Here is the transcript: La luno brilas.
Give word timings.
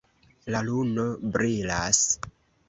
La 0.55 0.61
luno 0.69 1.05
brilas. 1.37 2.01